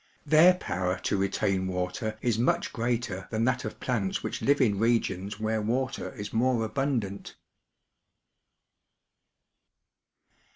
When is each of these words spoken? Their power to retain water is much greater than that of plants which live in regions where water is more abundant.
Their 0.25 0.55
power 0.55 0.97
to 1.03 1.15
retain 1.17 1.67
water 1.67 2.17
is 2.23 2.39
much 2.39 2.73
greater 2.73 3.27
than 3.29 3.43
that 3.45 3.63
of 3.65 3.79
plants 3.79 4.23
which 4.23 4.41
live 4.41 4.59
in 4.59 4.79
regions 4.79 5.39
where 5.39 5.61
water 5.61 6.11
is 6.13 6.33
more 6.33 6.65
abundant. 6.65 7.35